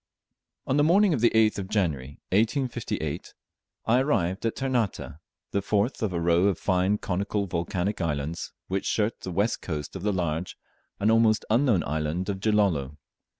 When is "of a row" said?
6.01-6.45